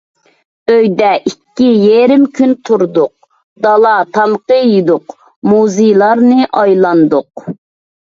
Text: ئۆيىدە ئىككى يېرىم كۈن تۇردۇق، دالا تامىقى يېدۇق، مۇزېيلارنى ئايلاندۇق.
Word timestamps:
ئۆيىدە 0.71 1.11
ئىككى 1.29 1.67
يېرىم 1.89 2.23
كۈن 2.39 2.57
تۇردۇق، 2.71 3.13
دالا 3.69 3.95
تامىقى 4.19 4.61
يېدۇق، 4.73 5.17
مۇزېيلارنى 5.55 6.53
ئايلاندۇق. 6.53 7.51